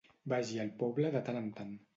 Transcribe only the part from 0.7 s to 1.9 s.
poble de tant en tant.